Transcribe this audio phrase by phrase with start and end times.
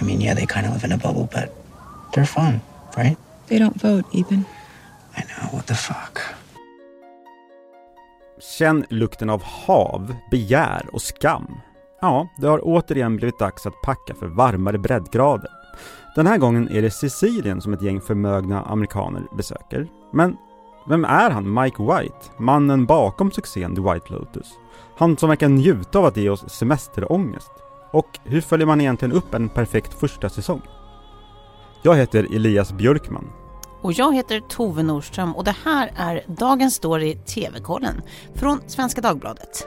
[0.00, 1.48] I mean, yeah, they kind of live in a bubble, but
[2.12, 2.60] they're fun,
[2.96, 3.18] right?
[3.48, 4.44] They don't vote, Ethan.
[5.16, 6.18] I know, what the fuck.
[8.58, 11.60] Känn lukten av hav, begär och skam.
[12.00, 15.50] Ja, det har återigen blivit dags att packa för varmare breddgrader.
[16.14, 19.88] Den här gången är det Sicilien som ett gäng förmögna amerikaner besöker.
[20.12, 20.36] Men
[20.88, 22.16] vem är han, Mike White?
[22.36, 24.46] Mannen bakom succén The White Lotus?
[24.96, 27.50] Han som verkar njuta av att ge oss semesterångest.
[27.96, 30.62] Och hur följer man egentligen upp en perfekt första säsong?
[31.82, 33.32] Jag heter Elias Björkman.
[33.82, 38.02] Och jag heter Tove Norström och det här är dagens story TV-kollen
[38.34, 39.66] från Svenska Dagbladet.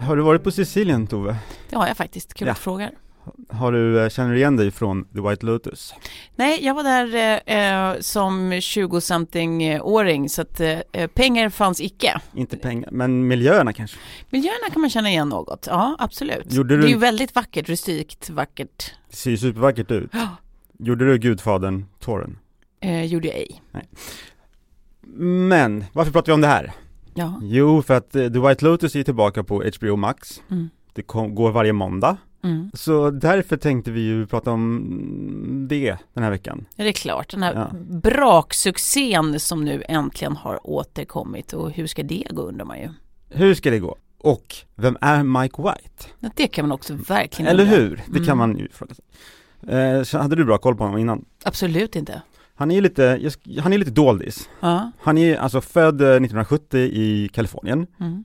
[0.00, 1.36] Har du varit på Sicilien Tove?
[1.70, 2.52] Det har jag faktiskt, kul Ja.
[2.52, 2.90] att du frågar.
[3.52, 5.94] Har du, eh, känner du igen dig från The White Lotus?
[6.36, 7.14] Nej, jag var där
[7.46, 12.20] eh, eh, som 20-something-åring så att eh, eh, pengar fanns icke.
[12.34, 13.98] Inte pengar, men miljöerna kanske?
[14.30, 16.52] Miljöerna kan man känna igen något, ja absolut.
[16.52, 18.92] Gjorde Det du- är ju väldigt vackert, rustikt, vackert.
[19.10, 20.10] Det ser ju supervackert ut.
[20.12, 20.28] Ja.
[20.78, 22.38] Gjorde du Gudfadern, tåren?
[22.80, 23.62] Eh, gjorde jag ej.
[25.48, 26.72] Men, varför pratar vi om det här?
[27.14, 27.38] Ja.
[27.42, 30.42] Jo, för att The White Lotus är tillbaka på HBO Max.
[30.50, 30.70] Mm.
[30.92, 32.16] Det kom, går varje måndag.
[32.44, 32.70] Mm.
[32.74, 36.64] Så därför tänkte vi ju prata om det den här veckan.
[36.76, 37.70] Det är klart, den här Ja.
[38.10, 42.88] braksuccén som nu äntligen har återkommit och hur ska det gå undrar man ju.
[43.28, 43.96] Hur ska det gå?
[44.18, 46.04] Och, vem är Mike White?
[46.20, 48.02] Ja, Det kan man också verkligen Eller hur?
[48.06, 48.38] Det kan Mm.
[48.38, 49.04] man ju fråga sig.
[49.68, 51.24] Eh, hade du bra koll på honom innan?
[51.44, 52.22] Absolut inte.
[52.54, 53.30] Han är lite,
[53.62, 54.48] han är lite doldis.
[54.60, 54.90] Ja.
[55.00, 57.86] Han är alltså född eh, 1970 i Kalifornien.
[58.00, 58.24] Mm.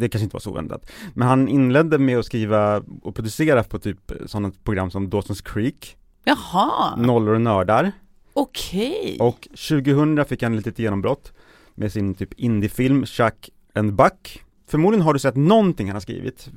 [0.00, 0.90] Det kanske inte var så oväntat.
[1.14, 5.96] Men han inledde med att skriva och producera på typ sådana program som Dawson's Creek,
[6.24, 7.92] Jaha, Nollor och nördar.
[8.32, 9.16] okej.
[9.20, 11.32] Och 2000 fick han ett litet genombrott
[11.74, 14.42] med sin typ indiefilm Chuck and Buck.
[14.68, 16.48] Förmodligen har du sett någonting han har skrivit,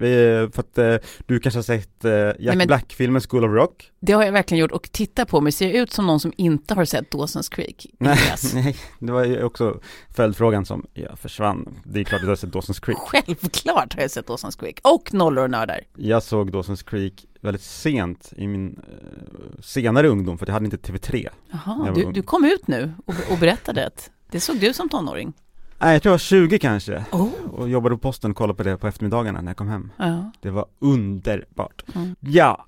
[0.54, 3.92] för att eh, du kanske har sett eh, Jack men- Black-filmen School of Rock?
[4.00, 6.34] Det har jag verkligen gjort och titta på mig ser jag ut som någon som
[6.38, 7.86] inte har sett Dawson's Creek.
[8.00, 8.18] Nej,
[8.54, 9.80] nej, det var ju också
[10.16, 11.80] följdfrågan som jag försvann.
[11.86, 12.98] Det är klart att du har sett Dawson's Creek.
[12.98, 15.80] Självklart har jag sett Dawson's Creek och Nollor och nördar.
[15.96, 20.78] Jag såg Dawson's Creek väldigt sent i min eh, senare ungdom, för jag hade inte
[20.78, 21.30] TV3.
[21.52, 25.34] Jaha, du, du kom ut nu och, och berättade att det såg du som tonåring.
[25.82, 27.06] Nej, jag tror jag var 20 kanske.
[27.12, 27.28] Oh.
[27.52, 29.92] Och jobbade på posten och kollade på det på eftermiddagarna när jag kom hem.
[29.98, 30.32] Ja.
[30.42, 31.84] Det var underbart.
[31.96, 32.16] Mm.
[32.20, 32.66] Ja,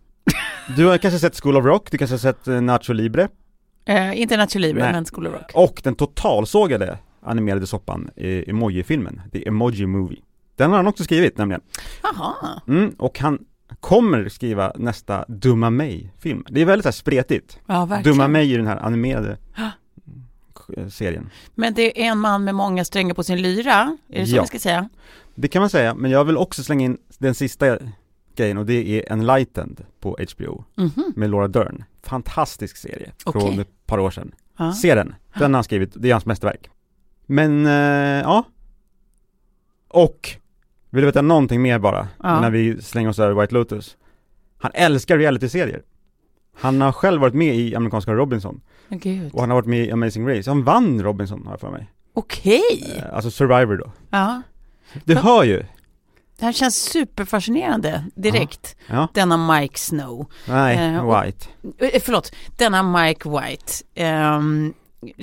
[0.78, 3.28] du har kanske sett School of Rock, du kanske har sett eh, Nacho Libre
[3.86, 4.92] Eh, inte Nacho Libre, Nej.
[4.94, 5.52] men School of Rock.
[5.54, 10.20] och den totalsågade animerade soppan eh, Emoji-filmen, The Emoji Movie.
[10.56, 11.62] Den har han också skrivit nämligen.
[12.04, 12.34] Jaha,
[12.68, 13.40] Mm, och han
[13.80, 16.46] kommer skriva nästa Dumma mig-film.
[16.50, 17.60] Det är väldigt så här spretigt.
[17.66, 18.18] ja verkligen.
[18.18, 19.68] Dumma mig i den här animerade eh,
[20.92, 21.30] serien.
[21.56, 24.42] Men det är en man med många strängar på sin lyra, är det så Ja.
[24.42, 24.90] vi ska säga?
[25.36, 27.78] Det kan man säga, men jag vill också slänga in den sista
[28.36, 31.14] grejen och det är Enlightened på HBO Mhm.
[31.16, 31.84] med Laura Dern.
[32.04, 33.42] Fantastisk serie Okej.
[33.42, 34.32] från ett par år sedan.
[34.58, 34.74] Ja.
[34.74, 36.70] Se den, den har han skrivit, det är hans mästerverk.
[37.26, 37.72] Men, eh,
[38.22, 38.44] ja.
[39.88, 40.30] Och,
[40.90, 42.08] vill du veta någonting mer bara?
[42.24, 42.42] Ja.
[42.42, 43.98] När vi slänger oss över White Lotus.
[44.60, 45.82] Han älskar realityserier.
[46.58, 49.34] Han har själv varit med i amerikanska Robinson Men Gud.
[49.34, 50.50] och han har varit med i Amazing Race.
[50.50, 51.90] Han vann Robinson har jag för mig.
[52.14, 52.96] Okej.
[52.98, 53.92] Eh, Alltså Survivor då.
[54.10, 54.42] Ja.
[55.04, 55.20] Du Ja.
[55.20, 55.64] hör ju!
[56.40, 58.76] Det här känns superfascinerande direkt.
[58.88, 60.32] Ja, Denna Mike Snow.
[60.48, 61.46] nej, Eh, och- White.
[61.78, 63.74] Eh, förlåt, denna Mike White.
[63.96, 64.74] Ehm,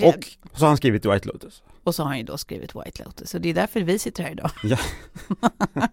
[0.03, 0.25] Och
[0.55, 1.63] så har han skrivit White Lotus.
[1.85, 3.31] och så har han ju då skrivit White Lotus.
[3.31, 4.51] Så det är därför vi sitter här idag.
[4.63, 4.77] Ja.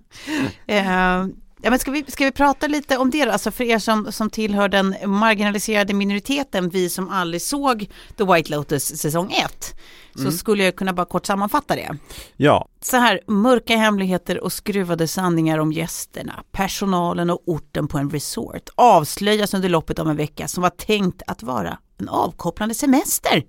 [0.68, 1.36] Ehm,
[1.66, 3.32] ja, men ska, vi, ska vi prata lite om det då?
[3.32, 8.52] Alltså för er som, som tillhör den marginaliserade minoriteten, vi som aldrig såg The White
[8.52, 9.76] Lotus säsong 1,
[10.16, 10.32] så Mm.
[10.32, 11.98] skulle jag kunna bara kort sammanfatta det.
[12.38, 18.10] Ja, Så här, mörka hemligheter och skruvade sanningar om gästerna, personalen och orten på en
[18.10, 23.44] resort avslöjas under loppet av en vecka som var tänkt att vara en avkopplande semester.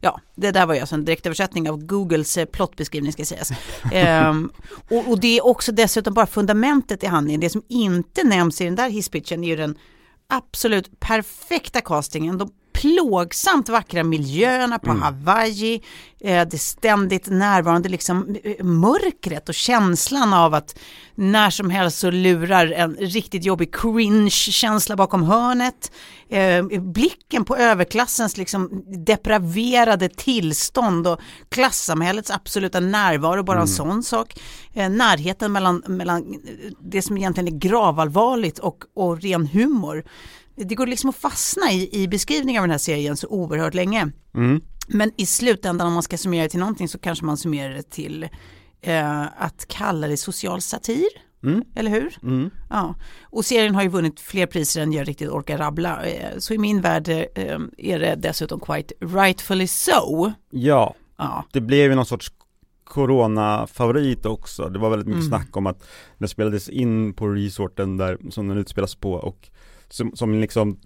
[0.00, 3.50] Ja, det där var ju alltså en direktöversättning av Googles eh, plottbeskrivning ska sägas.
[3.92, 4.50] Ehm,
[4.88, 7.40] och, och det är också dessutom bara fundamentet i handlingen.
[7.40, 9.78] Det som inte nämns i den där hisspitchen är ju den
[10.26, 12.38] absolut perfekta castingen.
[12.38, 12.50] De
[12.80, 15.82] plågsamt vackra miljöerna på Hawaii,
[16.20, 20.78] eh, det ständigt närvarande liksom eh, mörkret och känslan av att
[21.14, 25.92] när som helst så lurar en riktigt jobbig cringe-känsla bakom hörnet.
[26.28, 34.40] Eh, blicken på överklassens liksom depraverade tillstånd och klassamhällets absoluta närvaro, bara en sån sak.
[34.74, 36.34] Närheten mellan, mellan
[36.80, 40.04] det som egentligen är gravallvarligt och, och ren humor.
[40.64, 44.10] Det går liksom att fastna i, i beskrivningen av den här serien så oerhört länge.
[44.34, 44.60] mm.
[44.90, 47.90] Men i slutändan om man ska summera det till någonting så kanske man summerar det
[47.90, 48.28] till
[48.80, 51.04] eh, att kalla det social satir.
[51.42, 51.64] Mm.
[51.74, 52.18] Eller hur?
[52.22, 52.50] Mm.
[52.70, 52.94] Ja.
[53.22, 56.04] Och serien har ju vunnit fler priser än jag riktigt orkar rabbla.
[56.06, 60.32] Eh, så i min värld eh, är det dessutom quite rightfully so.
[60.50, 62.32] Ja, Ja, det blev ju någon sorts
[62.84, 64.68] Corona-favorit också.
[64.68, 65.28] Det var väldigt mycket Mm.
[65.28, 65.88] snack om att
[66.18, 69.48] den spelades in på resorten där som den utspelas på och
[69.88, 70.78] som, som liksom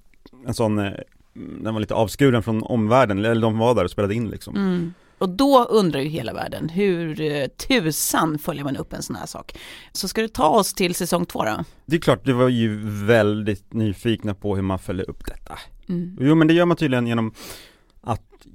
[0.46, 0.92] en sån, eh,
[1.34, 4.56] den var lite avskuren från omvärlden, eller de var där och spelade in liksom.
[4.56, 4.94] Mm.
[5.18, 9.26] Och då undrar ju hela världen, hur eh, tusan följer man upp en sån här
[9.26, 9.58] sak?
[9.92, 11.64] Så ska du ta oss till säsong två då?
[11.86, 15.58] Det är klart, vi var ju väldigt nyfikna på hur man följer upp detta.
[15.88, 16.16] Mm.
[16.20, 17.32] Jo men det gör man tydligen genom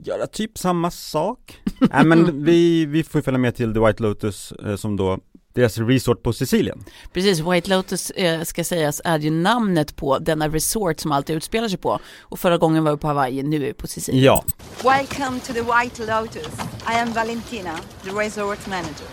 [0.03, 1.59] göra typ samma sak.
[1.79, 5.19] Nej men vi, vi får följa med till The White Lotus eh, som då
[5.53, 6.83] deras resort på Sicilien.
[7.13, 11.69] Precis, White Lotus eh, ska sägas är ju namnet på denna resort som alltid utspelar
[11.69, 11.99] sig på.
[12.19, 14.23] Och förra gången var vi på Hawaii, nu är vi på Sicilien.
[14.23, 14.43] Ja,
[14.83, 16.59] Welcome to the White Lotus.
[16.87, 19.07] I am Valentina, the resort manager.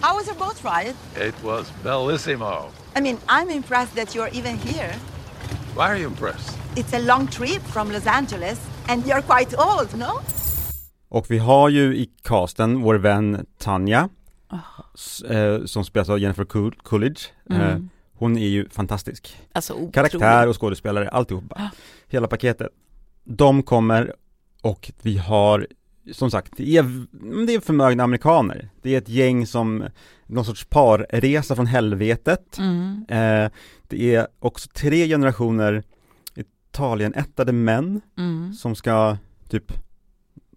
[0.00, 0.94] How was your boat ride?
[1.28, 2.70] It was bellissimo.
[2.96, 4.94] I mean, I'm impressed that you're even here.
[5.76, 6.56] Why are you impressed?
[6.76, 8.58] It's a long trip from Los Angeles,
[8.90, 10.20] and you're quite old, no?
[11.08, 14.08] och vi har ju i casten vår vän Tanja
[14.94, 17.20] s- eh, som spelas av Jennifer Cool- Coolidge.
[17.50, 17.88] Eh, Mm.
[18.18, 19.36] hon är ju fantastisk.
[19.52, 19.74] Alltså.
[19.92, 21.70] Karaktär och skådespelare, alltihopa.
[22.08, 22.68] Hela paketet.
[23.24, 24.14] De kommer
[24.62, 25.66] och vi har
[26.12, 27.06] som sagt, det är,
[27.46, 28.68] det är förmögna amerikaner.
[28.82, 29.84] Det är ett gäng som,
[30.26, 32.58] någon sorts parresa från helvetet.
[32.58, 33.04] Mm.
[33.08, 33.50] Eh,
[33.88, 35.82] det är också tre generationer
[36.70, 38.52] Italienättade män Mm.
[38.54, 39.16] som ska
[39.48, 39.72] typ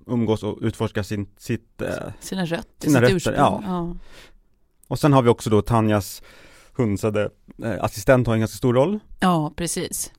[0.07, 1.89] umgås och utforska sin, sitt, eh,
[2.19, 3.35] Sina rötter, Sina sitt rötter, ursprung.
[3.37, 3.95] ja.
[4.87, 6.21] och sen har vi också då Tanjas
[6.75, 7.29] hunsade
[7.63, 8.99] eh, assistent har en ganska stor roll.
[9.19, 10.11] ja, precis.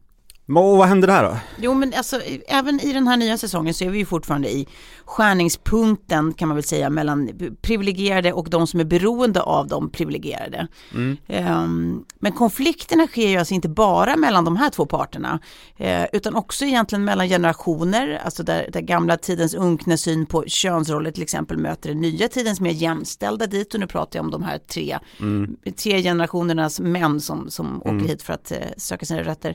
[0.49, 1.37] Och vad händer där då?
[1.59, 4.69] Jo men alltså även i den här nya säsongen så är vi ju fortfarande i
[5.05, 7.31] skärningspunkten kan man väl säga mellan
[7.63, 10.69] privilegierade och de som är beroende av de privilegierade.
[10.95, 11.17] Mm.
[11.27, 15.39] Ehm, men konflikterna sker ju alltså inte bara mellan de här två parterna
[15.77, 21.11] eh, utan också egentligen mellan generationer, alltså där, där gamla tidens unkna syn på könsroller
[21.11, 24.43] till exempel möter den nya tidens mer jämställda dit och nu pratar jag om de
[24.43, 25.57] här tre, Mm.
[25.77, 29.55] tre generationernas män som, som åker hit för att eh, söka sina rötter.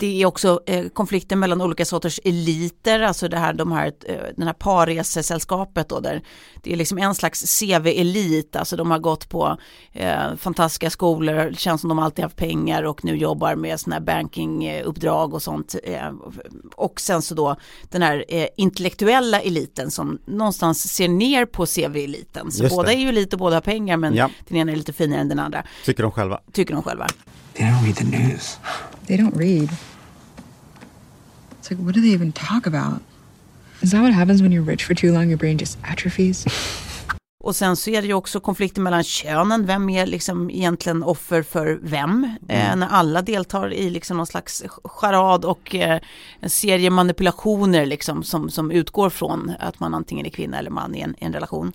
[0.00, 4.16] Det är också eh, konflikter mellan olika sorters eliter, alltså det här, de här, eh,
[4.36, 6.22] den här parresesällskapet då där
[6.62, 9.56] det är liksom en slags CV-elit, alltså de har gått på
[9.92, 13.96] eh, fantastiska skolor, det känns som de alltid haft pengar och nu jobbar med sådana
[13.96, 15.74] här bankinguppdrag och sånt.
[15.84, 16.10] Eh,
[16.76, 17.56] och sen så då
[17.88, 22.50] den här eh, intellektuella eliten som någonstans ser ner på CV-eliten.
[22.50, 22.94] Så Just båda det.
[22.94, 24.30] är ju elit och båda har pengar men Ja.
[24.48, 26.40] den ena är lite finare än den andra, Tycker de själva.
[26.52, 27.06] tycker de själva.
[27.54, 28.58] They don't read the news.
[29.06, 29.70] They don't read.
[31.58, 33.02] It's like, what do they even talk about?
[33.82, 35.28] Is that what happens when you're rich for too long?
[35.28, 36.46] Your brain just atrophies?
[37.42, 41.42] Och sen så är det ju också konflikter mellan könen, vem är liksom egentligen offer
[41.42, 42.24] för vem?
[42.48, 46.00] Eh, när alla deltar i liksom någon slags charad och eh,
[46.40, 50.94] en serie manipulationer liksom som, som utgår från att man antingen är kvinna eller man
[50.94, 51.72] i en, en relation.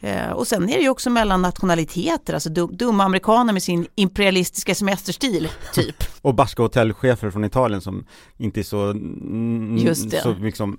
[0.00, 3.86] Eh, och sen är det ju också mellan nationaliteter, alltså dum, dumma amerikaner med sin
[3.94, 6.04] imperialistiska semesterstil, typ.
[6.22, 10.22] Och barska hotellchefer från Italien som inte är så, mm, Just det.
[10.22, 10.78] så liksom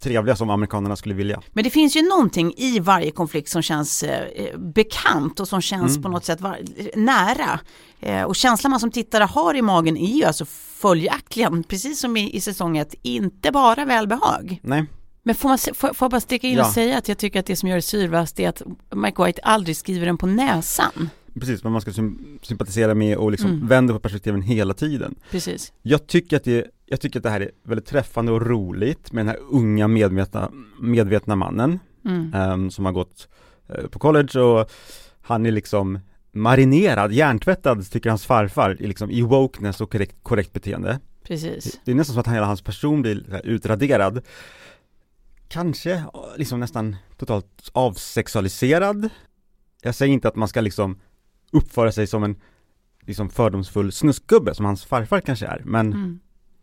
[0.00, 1.42] trevliga som amerikanerna skulle vilja.
[1.52, 5.90] Men det finns ju någonting i varje konflikt som känns eh, bekant och som känns
[5.90, 6.02] Mm.
[6.02, 6.58] på något sätt var,
[6.96, 7.60] nära.
[8.00, 10.44] Eh, och känslan man som tittare har i magen är ju alltså
[10.84, 14.60] följaktligen, precis som i, i säsong ett, inte bara välbehag.
[14.62, 14.84] Nej,
[15.22, 16.66] Men får, man, får, får jag bara sticka in Ja.
[16.66, 18.62] och säga att jag tycker att det som gör det syrvast är att
[18.94, 21.10] Mike White aldrig skriver den på näsan.
[21.40, 23.66] precis, men man ska sym- sympatisera med och liksom Mm.
[23.66, 25.14] vända på perspektiven hela tiden.
[25.30, 25.72] Precis.
[25.82, 29.26] Jag tycker att det, jag tycker att det här är väldigt träffande och roligt med
[29.26, 32.34] den här unga medvetna, medvetna mannen Mm.
[32.34, 33.28] ehm, som har gått
[33.68, 34.70] eh, på college och
[35.20, 35.98] han är liksom
[36.32, 41.00] marinerad, hjärntvättad tycker hans farfar i, liksom, i wokeness och korrekt, korrekt beteende.
[41.22, 41.80] Precis.
[41.84, 44.22] Det är nästan så att hela hans person blir här utraderad.
[45.48, 46.06] Kanske eh,
[46.36, 49.08] liksom nästan totalt avsexualiserad.
[49.82, 50.98] Jag säger inte att man ska liksom
[51.52, 52.36] uppföra sig som en
[53.06, 56.20] liksom fördomsfull snuskgubbe som hans farfar kanske är, men Mm.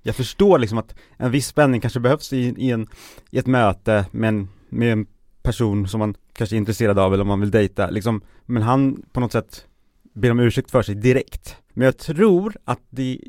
[0.07, 2.87] Jag förstår liksom att en viss spänning kanske behövs i, i, en,
[3.31, 5.05] i ett möte med en, med en
[5.43, 9.03] person som man kanske är intresserad av eller om man vill dejta liksom, men han
[9.11, 9.65] på något sätt
[10.13, 11.57] ber om ursäkt för sig direkt.
[11.69, 13.19] Men jag tror att det,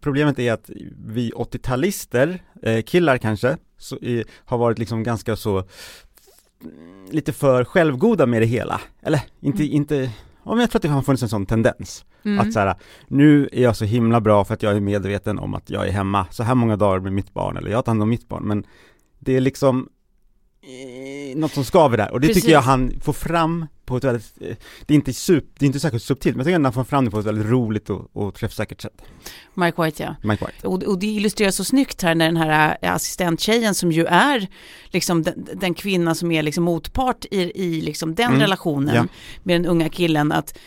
[0.00, 0.70] problemet är att
[1.06, 5.64] vi 80-talister, eh, killar kanske, så, eh, har varit liksom ganska så
[7.10, 8.80] lite för självgoda med det hela.
[9.02, 9.74] Eller inte, mm.
[9.74, 10.10] inte,
[10.44, 12.04] men jag tror att det har funnits en sån tendens.
[12.24, 12.38] Mm.
[12.38, 12.74] Att så här,
[13.08, 15.92] nu är jag så himla bra för att jag är medveten om att jag är
[15.92, 18.42] hemma så här många dagar med mitt barn, eller jag tar hand om mitt barn,
[18.42, 18.64] men
[19.18, 19.88] det är liksom
[20.62, 22.42] eh, något som skaver där och det Precis.
[22.42, 24.56] tycker jag han får fram på ett väldigt, eh,
[24.86, 26.90] det är inte sup, det är inte särskilt subtilt, men jag tycker att han får
[26.90, 29.02] fram det på ett väldigt roligt och, och träffsäkert sätt.
[29.54, 30.16] Mike White ja.
[30.22, 30.66] Mike White.
[30.66, 34.48] Och, och det illustreras så snyggt här när den här eh, assistenttjejen som ju är
[34.86, 38.40] liksom den, den kvinna som är liksom motpart i, i liksom den mm.
[38.40, 39.06] relationen ja.
[39.42, 40.58] med den unga killen att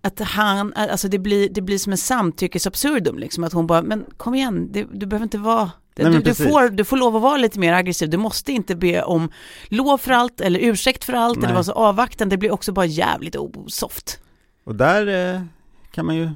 [0.00, 4.04] att han, alltså det blir, det blir som en samtyckesabsurdum liksom, att hon bara, men
[4.16, 7.22] kom igen, det, du behöver inte vara Nej, du, du, får, du får lov att
[7.22, 9.30] vara lite mer aggressiv, du måste inte be om
[9.68, 11.44] lov för allt eller ursäkt för allt Nej.
[11.44, 14.20] eller vara så avvaktande, det blir också bara jävligt osoft.
[14.64, 15.42] Och där eh,
[15.90, 16.30] kan man ju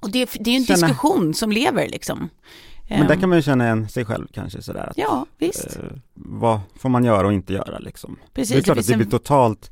[0.00, 0.86] Och det, det är ju en känna...
[0.86, 2.28] diskussion som lever liksom.
[2.88, 3.20] Men där ehm.
[3.20, 5.76] kan man ju känna en sig själv kanske sådär att, Ja, visst.
[5.76, 5.82] Eh,
[6.14, 8.16] vad får man göra och inte göra liksom.
[8.34, 9.70] Precis, det är klart det att det blir totalt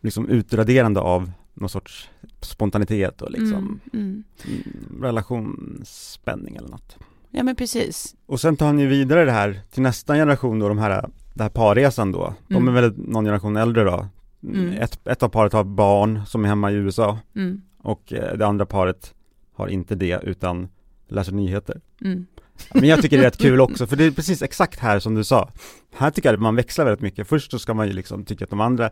[0.00, 5.02] liksom utraderande av någon sorts spontanitet och liksom mm, mm.
[5.02, 6.96] relationsspänning eller något.
[7.36, 8.14] Ja men precis.
[8.26, 10.90] Och sen tar han ju vidare det här till nästa generation då, de här,
[11.34, 12.34] den här parresan då.
[12.48, 12.76] De mm.
[12.76, 14.08] är väl någon generation äldre då.
[14.42, 14.72] Mm.
[14.72, 17.62] Ett, ett av paret har barn som är hemma i USA mm.
[17.78, 19.14] och eh, det andra paret
[19.54, 20.68] har inte det utan
[21.08, 21.80] läser nyheter.
[22.00, 22.26] Mm.
[22.72, 25.14] Men jag tycker det är rätt kul också, för det är precis exakt här som
[25.14, 25.50] du sa.
[25.94, 27.28] Här tycker jag att man växlar väldigt mycket.
[27.28, 28.90] Först så ska man ju liksom tycka att de andra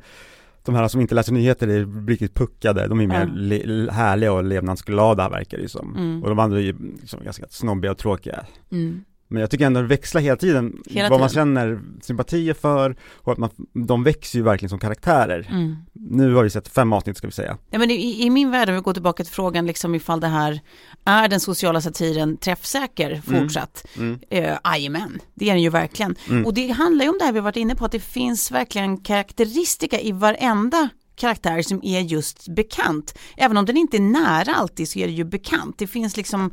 [0.65, 3.37] de här som inte läser nyheter är riktigt puckade, de är mer mm.
[3.37, 5.97] le, härliga och levnadsglada verkar det som.
[5.97, 6.23] Mm.
[6.23, 8.47] Och de andra är ju liksom ganska snobbiga och tråkiga.
[8.71, 9.05] Mm.
[9.33, 13.33] Men jag tycker ändå det växlar hela tiden, hela vad man känner sympatier för och
[13.33, 15.49] att man, de växer ju verkligen som karaktärer.
[15.51, 15.77] Mm.
[15.93, 17.59] Nu har vi sett fem avsnitt ska vi säga.
[17.71, 20.27] Ja men i, i min värld, om vi går tillbaka till frågan liksom ifall det
[20.27, 20.61] här
[21.05, 23.23] är den sociala satiren träffsäker mm.
[23.23, 23.87] fortsatt?
[23.97, 24.19] Mm.
[24.31, 24.59] Mm.
[24.65, 26.17] Jajamän, det är den ju verkligen.
[26.29, 26.47] Mm.
[26.47, 28.97] Och det handlar ju om det här vi varit inne på, att det finns verkligen
[28.97, 33.19] karaktäristika i varenda karaktär som är just bekant.
[33.37, 35.79] Även om den inte är nära alltid så är det ju bekant.
[35.79, 36.51] Det finns liksom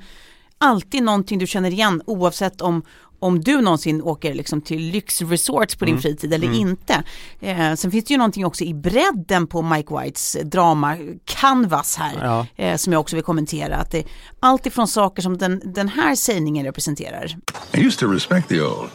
[0.59, 2.83] alltid någonting du känner igen oavsett om,
[3.19, 6.01] om du någonsin åker liksom till lyxresorts på din mm.
[6.01, 6.59] fritid eller mm.
[6.59, 7.03] inte.
[7.39, 12.13] Eh, sen finns det ju någonting också i bredden på Mike Whites drama canvas här
[12.21, 12.63] ja.
[12.63, 13.75] eh, som jag också vill kommentera.
[13.75, 14.03] Att det,
[14.39, 17.37] allt ifrån saker som den, den här sägningen representerar.
[17.73, 18.89] I used to respect the old.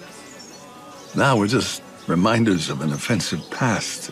[1.14, 4.11] Now we're just reminders of an offensive past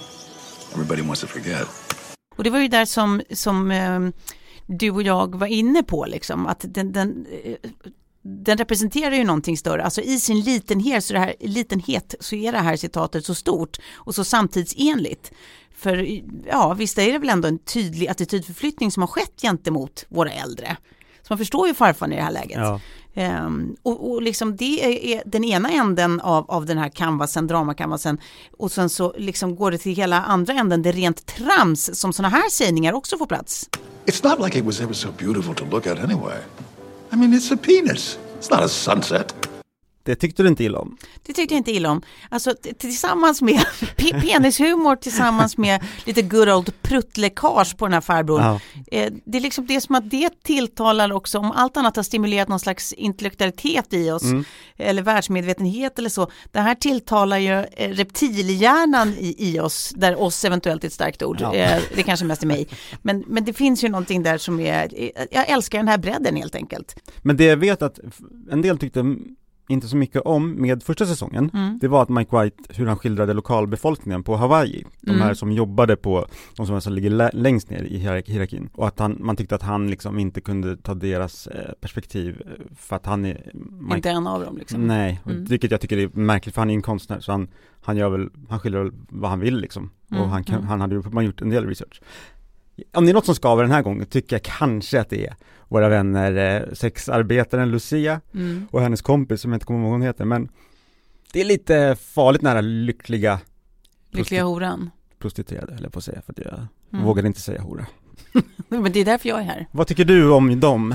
[0.75, 1.68] everybody wants to forget.
[2.37, 4.00] Och det var ju där som, som eh,
[4.79, 7.71] du och jag var inne på, liksom, att den, den, eh,
[8.23, 12.59] den representerar ju någonting större, alltså i sin litenhet så, här, litenhet så är det
[12.59, 15.33] här citatet så stort och så samtidsenligt.
[15.76, 20.33] För ja, visst är det väl ändå en tydlig attitydförflyttning som har skett gentemot våra
[20.33, 20.76] äldre.
[21.23, 22.59] Så man förstår ju farfar i det här läget.
[22.59, 22.81] Ja.
[23.14, 27.47] Um, och, och liksom det är, är, den ena änden av, av den här canvasen,
[27.47, 28.19] dramacanvasen
[28.59, 32.37] och sen så liksom går det till hela andra änden, det rent trams som sådana
[32.37, 33.69] här sägningar också får plats.
[34.06, 36.42] It's not like it was ever so beautiful to look at anyway.
[37.12, 39.32] I mean it's a penis, it's not a sunset.
[40.04, 40.97] Det tyckte du inte illa om?
[41.23, 42.02] Det tyckte jag inte illa om.
[42.28, 43.64] Alltså tillsammans med
[43.97, 48.42] penishumor tillsammans med lite good old pruttläckage på den här farbrorn.
[48.42, 48.61] Ja.
[48.99, 52.49] Eh, det är liksom det som att det tilltalar också, om allt annat har stimulerat
[52.49, 54.44] någon slags intellektualitet i oss mm.
[54.76, 56.30] eller världsmedvetenhet eller så.
[56.50, 61.23] Det här tilltalar ju eh, reptilhjärnan i, i oss, där oss eventuellt är ett starkt
[61.23, 61.38] ord.
[61.40, 61.54] Ja.
[61.54, 62.68] Eh, det kanske mest är mig.
[63.02, 66.54] Men, men det finns ju någonting där som är, jag älskar den här bredden helt
[66.54, 66.97] enkelt.
[67.23, 67.99] Men det jag vet att
[68.50, 69.02] en del tyckte
[69.73, 71.79] inte så mycket om med första säsongen, mm.
[71.81, 75.23] det var att Mike White, hur han skildrade lokalbefolkningen på Hawaii, de mm.
[75.23, 76.26] här som jobbade på,
[76.57, 79.91] de som alltså ligger längst ner i hierarkin, och att han, man tyckte att han
[79.91, 83.50] liksom inte kunde ta deras eh, perspektiv eh, för att han är
[83.81, 83.97] Mike...
[83.97, 84.87] Inte en av dem liksom?
[84.87, 85.45] Nej, mm.
[85.45, 87.49] vilket jag tycker är märkligt för han är en konstnär så han,
[87.81, 90.69] han gör väl, han skildrar väl vad han vill liksom, och mm, han, kan, mm.
[90.69, 92.00] han hade ju man gjort en del research.
[92.93, 95.35] Om det är något som skaver den här gången tycker jag kanske att det är
[95.69, 98.67] våra vänner eh, sexarbetaren Lucia mm.
[98.71, 100.49] och hennes kompis som jag inte kommer ihåg vad hon heter men
[101.33, 103.41] det är lite farligt nära lyckliga
[104.11, 107.05] Lyckliga horan Prostituerade jag på att säga för att jag mm.
[107.05, 107.87] vågade inte säga hora
[108.69, 110.95] Men det är därför jag är här Vad tycker du om dem?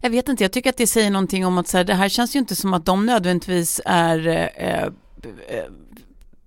[0.00, 2.08] Jag vet inte, jag tycker att det säger någonting om att så här, det här
[2.08, 4.90] känns ju inte som att de nödvändigtvis är eh, eh,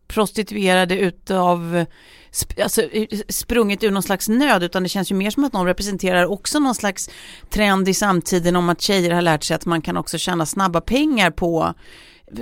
[0.07, 1.85] prostituerade utav,
[2.31, 5.53] sp- alltså eh, sprungit ur någon slags nöd utan det känns ju mer som att
[5.53, 7.09] någon representerar också någon slags
[7.49, 10.81] trend i samtiden om att tjejer har lärt sig att man kan också tjäna snabba
[10.81, 11.73] pengar på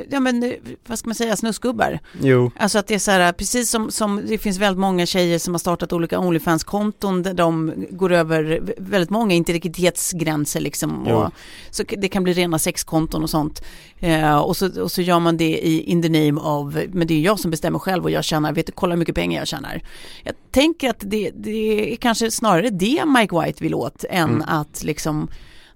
[0.09, 0.51] ja men eh,
[0.87, 1.99] vad ska man säga, snusgubbar.
[2.21, 5.39] Jo, Alltså att det är så här, precis som, som det finns väldigt många tjejer
[5.39, 11.05] som har startat olika Onlyfans-konton där de går över väldigt många integritetsgränser liksom.
[11.09, 11.15] Jo.
[11.15, 11.31] Och,
[11.71, 13.63] så det kan bli rena sexkonton och sånt.
[13.99, 17.13] Eh, och, så, och så gör man det i in the name of, men det
[17.13, 19.47] är jag som bestämmer själv och jag tjänar, vet du, kolla hur mycket pengar jag
[19.47, 19.81] tjänar.
[20.23, 24.41] Jag tänker att det, det är kanske snarare det Mike White vill åt än Mm.
[24.47, 25.27] att liksom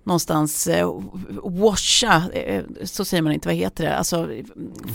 [0.04, 1.02] någonstans eh,
[1.44, 4.30] washa, eh, så säger man inte, vad heter det, alltså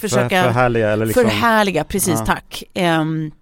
[0.00, 1.24] försöka för, förhärliga eller liksom.
[1.24, 2.26] Förhärliga, precis Ja.
[2.26, 2.62] tack.
[2.74, 3.32] Um,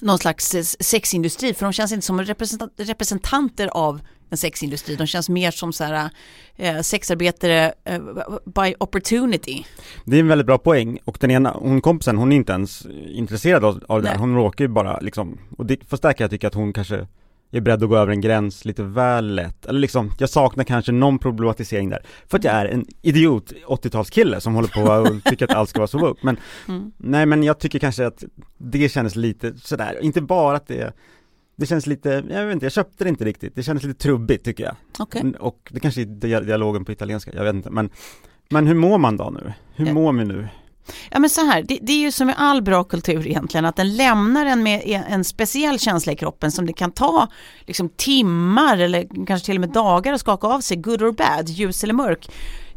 [0.00, 4.00] någon slags eh, sexindustri, för de känns inte som representant, representanter av
[4.30, 6.10] en sexindustri, de känns mer som så här,
[6.56, 8.00] eh, sexarbetare eh,
[8.44, 9.64] by opportunity.
[10.04, 12.86] Det är en väldigt bra poäng och den ena, hon kompisen, hon är inte ens
[13.08, 14.16] intresserad av, av det där.
[14.16, 17.06] Hon råkar ju bara liksom, och det, kan jag tycka att hon kanske
[17.50, 19.66] är beredd att gå över en gräns lite väl lätt.
[19.66, 22.02] Eller liksom, jag saknar kanske någon problematisering där.
[22.26, 25.78] För att jag är en idiot 80-talskille som håller på och tycker att allt ska
[25.78, 26.20] vara så woke.
[26.22, 26.36] Men
[26.68, 26.92] Mm.
[26.96, 28.24] nej men jag tycker kanske att
[28.58, 30.92] det kändes lite sådär, inte bara att det
[31.56, 33.54] det känns lite, jag vet inte, jag köpte det inte riktigt.
[33.54, 34.74] Det kändes lite trubbigt tycker jag.
[35.20, 37.70] Mm, Och det kanske är dia- dialogen på italienska, jag vet inte.
[37.70, 37.90] Men,
[38.50, 39.52] men hur mår man då nu?
[39.74, 40.48] Hur mår vi nu?
[41.10, 43.76] Ja men så här, det, det är ju som med all bra kultur egentligen, att
[43.76, 47.28] den lämnar en med en en speciell känsla i kroppen som det kan ta
[47.66, 51.48] liksom timmar eller kanske till och med dagar att skaka av sig, good or bad,
[51.48, 52.28] ljus eller mörk.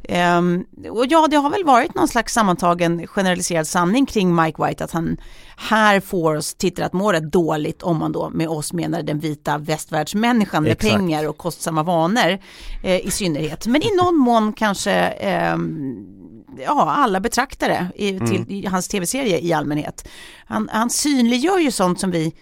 [0.04, 4.84] Ehm, och ja, det har väl varit någon slags sammantagen generaliserad sanning kring Mike White
[4.84, 5.18] att han
[5.58, 9.20] här får oss tittare att må rätt dåligt om man då med oss menar den
[9.20, 10.94] vita västvärldsmänniskan med Exakt.
[10.94, 12.40] pengar och kostsamma vanor
[12.84, 13.68] eh, i synnerhet.
[13.68, 16.21] Men i någon mån kanske ehm,
[16.58, 20.08] ja, alla betraktare i, till i hans tv-serie i allmänhet.
[20.46, 22.34] Han, han synliggör ju sånt som vi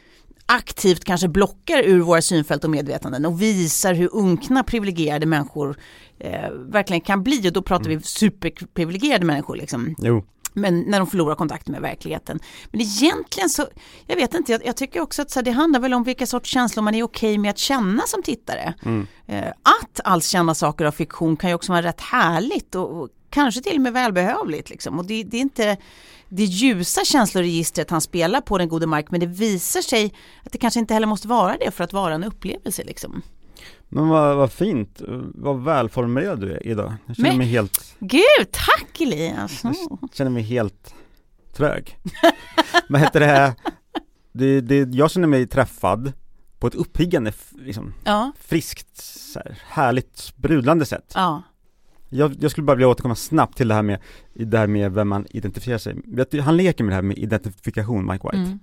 [0.45, 5.77] aktivt kanske blockar ur våra synfält och medvetanden och visar hur unkna privilegierade människor
[6.19, 9.95] eh, verkligen kan bli och då pratar vi superprivilegierade människor liksom.
[9.97, 10.23] Jo,
[10.53, 12.39] Men när de förlorar kontakten med verkligheten.
[12.71, 13.67] Men egentligen så,
[14.07, 16.49] jag vet inte, jag, jag tycker också att här, det handlar väl om vilka sorts
[16.49, 18.73] känslor man är okej med att känna som tittare.
[19.27, 23.10] Eh, att alls känna saker av fiktion kan ju också vara rätt härligt och, och
[23.29, 24.69] kanske till och med välbehövligt.
[24.69, 24.99] Liksom.
[24.99, 25.77] Och det, det är inte
[26.29, 30.13] det ljusa känsloregistret han spelar på den gode Mike, men det visar sig
[30.45, 32.83] att det kanske inte heller måste vara det för att vara en upplevelse.
[32.83, 33.21] Liksom.
[33.89, 35.01] men vad, vad fint,
[35.35, 36.93] vad välformulerad du är idag.
[37.05, 39.63] Jag känner Men- mig helt, Gud, tack Elias!
[39.63, 39.75] Jag
[40.13, 40.93] känner mig helt
[41.53, 41.97] trög.
[42.89, 43.55] Vad heter det,
[44.31, 46.13] det, det, jag känner mig träffad
[46.59, 48.97] på ett uppiggande, liksom, Ja, friskt,
[49.33, 51.11] så här, härligt, sprudlande sätt.
[51.15, 51.41] ja,
[52.10, 54.00] Jag, jag skulle bara vilja återkomma snabbt till det här med,
[54.34, 55.95] det här med vem man identifierar sig
[56.32, 58.38] du, Han leker med det här med identifikation, Mike White.
[58.38, 58.60] mm.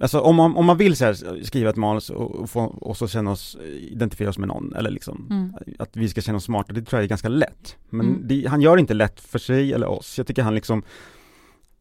[0.00, 2.96] Alltså om man, om man vill så här, skriva ett manus och, och, få, och
[2.96, 5.54] så känna oss, identifiera oss med någon, eller liksom Mm.
[5.78, 7.76] att vi ska känna oss smarta, det tror jag är ganska lätt.
[7.90, 8.20] Men Mm.
[8.24, 10.18] det, han gör det inte lätt för sig eller oss.
[10.18, 10.82] Jag tycker han liksom,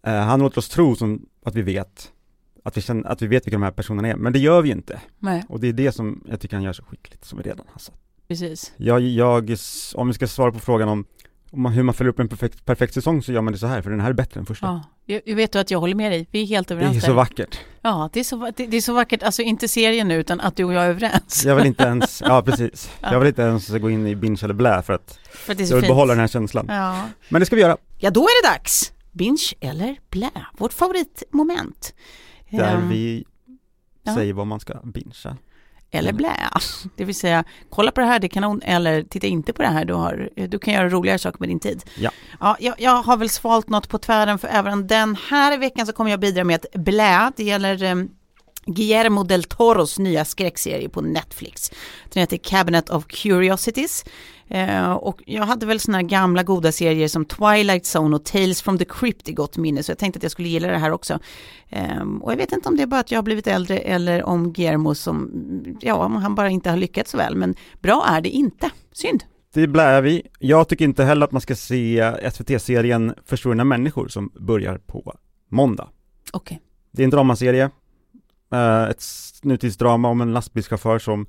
[0.03, 2.11] eh, han låter oss tro som att vi vet,
[2.63, 4.69] att vi, känner, att vi vet vilka de här personerna är, men det gör vi
[4.69, 5.01] ju inte.
[5.19, 7.65] Nej, Och det är det som jag tycker han gör så skickligt, som vi redan
[7.71, 7.97] har sagt.
[8.27, 8.73] Precis.
[8.77, 9.55] Jag, jag,
[9.95, 11.05] om vi ska svara på frågan om,
[11.51, 13.67] om man, hur man följer upp en perfekt, perfekt säsong så gör man det så
[13.67, 14.65] här, för den här är bättre än första.
[14.65, 16.27] Ja, jag, jag vet att jag håller med dig.
[16.31, 17.07] Vi är helt Det överens är där.
[17.07, 17.59] så vackert.
[17.81, 20.55] Ja, det är, så, det, det är så vackert, alltså inte serien nu utan att
[20.55, 21.43] du och jag är överens.
[21.45, 23.11] Jag vill inte ens, ja precis, Ja.
[23.11, 25.63] jag vill inte ens gå in i binge eller blä för att För att det
[25.63, 25.91] är jag vill fint.
[25.91, 26.65] behålla den här känslan.
[26.69, 27.09] Ja.
[27.29, 27.77] Men det ska vi göra.
[27.97, 28.93] ja, då är det dags.
[29.11, 31.93] Binge eller blä, vårt favoritmoment.
[32.49, 33.25] Där Ehm, vi
[34.03, 34.15] ja.
[34.15, 35.37] säger vad man ska bingea.
[35.91, 36.49] Eller blä,
[36.95, 39.67] det vill säga kolla på det här, det är kanon, eller titta inte på det
[39.67, 41.83] här, du, har, du kan göra roligare saker med din tid.
[41.97, 42.11] Ja.
[42.39, 45.93] Ja, jag, jag har väl svalt något på tvären för även den här veckan så
[45.93, 47.31] kommer jag bidra med ett blä.
[47.35, 48.09] Det gäller um,
[48.67, 51.71] Guillermo del Toros nya skräckserie på Netflix.
[52.13, 54.05] Den heter Cabinet of Curiosities.
[54.47, 58.61] Eh, och jag hade väl sådana här gamla goda serier som Twilight Zone och Tales
[58.61, 60.91] from the Crypt i gott minne, så jag tänkte att jag skulle gilla det här
[60.91, 61.19] också.
[61.69, 64.23] Ehm, och jag vet inte om det är bara att jag har blivit äldre eller
[64.23, 65.31] om Guillermo som,
[65.81, 68.69] ja, han bara inte har lyckats så väl, men bra är det inte.
[68.91, 69.23] Synd.
[69.53, 70.27] Det blär vi.
[70.39, 75.15] Jag tycker inte heller att man ska se SVT-serien Försvunna människor som börjar på
[75.49, 75.89] måndag.
[76.33, 76.61] Okej.
[76.91, 77.69] Det är en dramaserie, eh,
[78.91, 79.03] ett
[79.43, 81.27] nutidsdrama om en lastbilschaufför som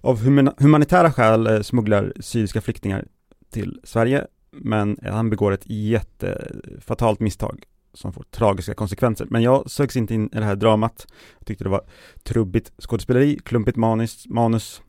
[0.00, 3.04] av human- humanitära skäl eh, smugglar syriska flyktingar
[3.50, 9.26] till Sverige, men han begår ett jättefatalt misstag som får tragiska konsekvenser.
[9.30, 11.06] Men jag söks inte in i det här dramat.
[11.38, 11.84] Jag tyckte det var
[12.22, 14.82] trubbigt skådespeleri, klumpigt manus, manus.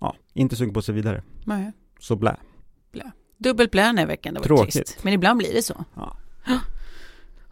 [0.00, 1.22] Ja, inte sugen på att se vidare.
[1.44, 1.72] Nej.
[1.98, 2.36] Så blä.
[3.38, 4.72] Dubbelt blä den här veckan, det var Tråkigt.
[4.72, 5.04] trist.
[5.04, 5.84] Men ibland blir det så.
[5.94, 6.16] Ja.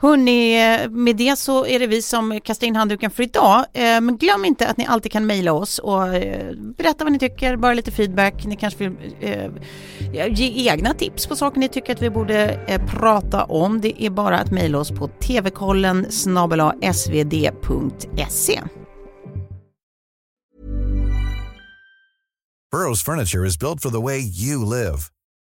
[0.02, 3.58] Hörni, eh, med det så är det vi som kastar in handduken för idag.
[3.72, 7.18] Eh, men glöm inte att ni alltid kan mejla oss och eh, berätta vad ni
[7.18, 8.46] tycker, bara lite feedback.
[8.46, 8.96] Ni kanske vill
[10.30, 13.80] ge egna tips på saker ni tycker att vi borde prata om.
[13.80, 16.06] Det är bara att mejla oss på tvkollen
[16.92, 18.60] svd.se.
[22.72, 24.98] Burrows furniture is built for the way you live.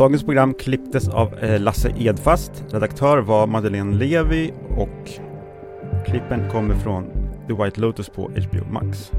[0.00, 2.52] Dagens program klipptes av eh, Lasse Edfast.
[2.70, 5.10] Redaktör var Madeleine Levi och
[6.06, 7.04] klippen kommer från
[7.48, 9.12] The White Lotus på HBO Max.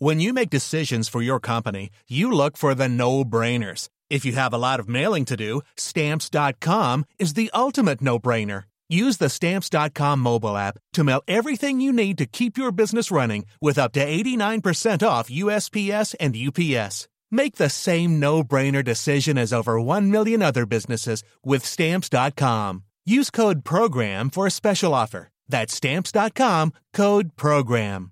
[0.00, 3.86] When you make decisions for your company, you look for the no-brainers.
[4.10, 8.62] If you have a lot of mailing to do, stamps.com is the ultimate no-brainer.
[8.88, 13.44] Use the stamps.com mobile app to mail everything you need to keep your business running
[13.60, 17.08] with up to 89% off USPS and UPS.
[17.30, 22.84] Make the same no-brainer decision as over 1 million other businesses with stamps.com.
[23.04, 25.28] Use code program for a special offer.
[25.48, 28.10] That's stamps.com, code program.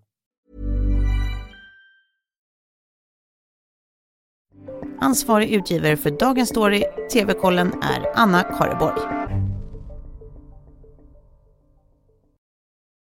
[5.01, 9.26] Ansvarig utgivare för Dagens Story, TV-kollen, är Anna Kareborg.